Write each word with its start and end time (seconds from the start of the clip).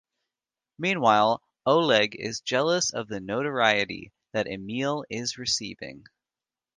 Meanwhile, 0.79 1.43
Oleg 1.63 2.15
is 2.15 2.41
jealous 2.41 2.91
of 2.91 3.07
the 3.07 3.19
notoriety 3.19 4.11
that 4.33 4.47
Emil 4.47 5.05
is 5.11 5.37
receiving. 5.37 6.07